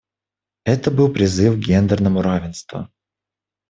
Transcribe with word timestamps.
Это 0.65 0.89
был 0.89 1.13
призыв 1.13 1.53
к 1.53 1.59
гендерному 1.63 2.23
равенству. 2.23 2.87